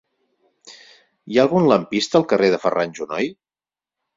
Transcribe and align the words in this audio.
Hi 0.69 1.37
ha 1.37 1.45
algun 1.45 1.69
lampista 1.73 2.19
al 2.21 2.27
carrer 2.33 2.51
de 2.55 2.61
Ferran 2.67 2.99
Junoy? 3.01 3.31